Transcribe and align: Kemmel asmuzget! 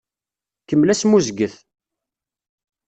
Kemmel 0.67 0.89
asmuzget! 0.93 1.55